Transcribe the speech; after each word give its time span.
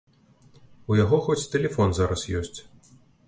У 0.93 0.97
яго 1.03 1.19
хоць 1.27 1.49
тэлефон 1.53 1.93
зараз 1.99 2.25
ёсць. 2.43 2.59